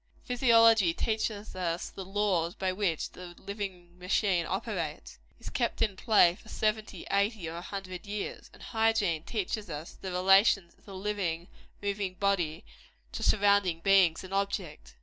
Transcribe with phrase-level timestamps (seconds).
[0.23, 6.33] Physiology teaches us the laws by which the living machine operates is kept in play
[6.33, 10.95] for seventy, eighty, or a hundred years; and Hygiene teaches us the relations of the
[10.95, 11.49] living,
[11.83, 12.65] moving human body
[13.11, 14.95] to surrounding beings and objects.